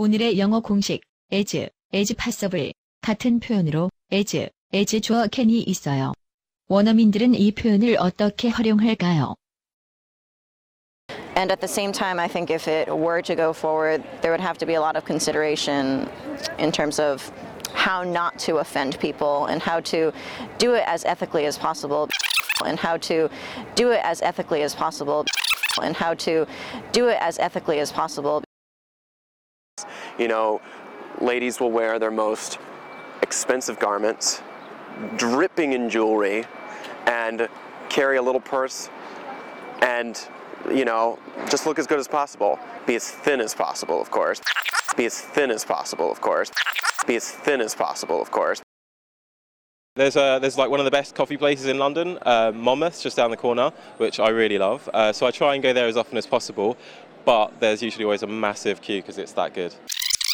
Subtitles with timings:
[0.00, 1.00] 오늘의 영어 공식
[1.32, 1.56] as,
[1.94, 6.12] as possible 같은 표현으로 as, as 주어 can이 있어요.
[6.68, 9.36] 원어민들은 이 표현을 어떻게 활용할까요?
[11.34, 14.40] And at the same time, I think if it were to go forward, there would
[14.40, 16.08] have to be a lot of consideration
[16.58, 17.32] in terms of
[17.72, 20.12] how not to offend people and how to
[20.58, 22.08] do it as ethically as possible
[22.66, 23.30] and how to
[23.74, 25.24] do it as ethically as possible
[25.82, 26.46] and how to
[26.92, 28.42] do it as ethically as possible
[30.17, 30.61] You know,
[31.19, 32.59] ladies will wear their most
[33.21, 34.41] expensive garments,
[35.17, 36.45] dripping in jewelry,
[37.07, 37.47] and
[37.89, 38.89] carry a little purse
[39.81, 40.19] and,
[40.71, 42.59] you know, just look as good as possible.
[42.85, 44.41] Be as thin as possible, of course.
[44.95, 46.51] Be as thin as possible, of course.
[47.07, 48.61] Be as thin as possible, of course.
[49.95, 52.51] There's a, there's like one of the best coffee places in London, uh,
[52.91, 54.89] just down the corner, which I really love.
[54.93, 56.77] Uh, so I try and go there as often as possible,
[57.25, 59.75] but there's usually always a massive queue because it's that good.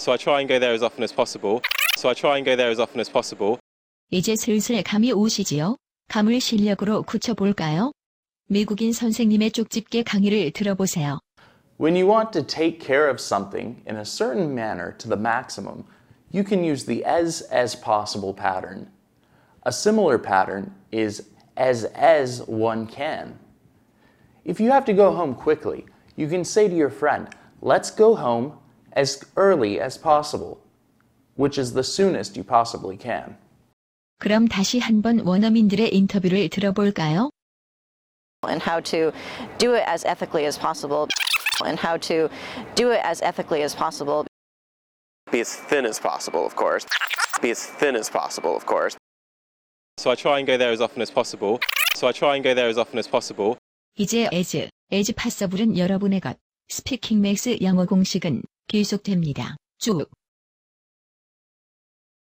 [0.00, 1.60] So I try and go there as often as possible.
[1.96, 3.58] So I try and go there as often as possible.
[4.10, 5.76] 이제 슬슬 감이 오시지요?
[6.08, 7.92] 감을 실력으로 굳혀볼까요?
[8.46, 11.18] 미국인 선생님의 쪽집게 강의를 들어보세요.
[11.78, 15.84] When you want to take care of something in a certain manner to the maximum,
[16.32, 18.88] you can use the as as possible pattern.
[19.64, 23.38] A similar pattern is as as one can.
[24.44, 25.84] If you have to go home quickly,
[26.16, 27.28] you can say to your friend,
[27.60, 28.54] let's go home
[28.92, 30.58] as early as possible,
[31.36, 33.36] which is the soonest you possibly can.
[34.20, 37.30] 그럼 다시 한번 원어민들의 인터뷰를 들어볼까요?
[38.46, 39.12] and how to
[39.58, 41.08] do it as ethically as possible
[41.64, 42.28] and how to
[42.76, 44.24] do it as ethically as possible
[45.30, 46.86] Be as thin as possible, of course.
[47.42, 48.96] Be as thin as possible, of course.
[49.98, 51.60] So I try and go there as often as possible.
[51.96, 53.58] So I try and go there as often as possible.
[53.98, 54.56] 이제 as,
[54.90, 56.38] as possible은 여러분의 것.
[56.68, 59.55] 스피킹 맥스 영어 공식은 계속됩니다.
[59.77, 60.09] 쭉.